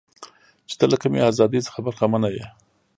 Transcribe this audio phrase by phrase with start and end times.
[0.67, 2.45] چې ته له کمې ازادۍ څخه برخمنه یې.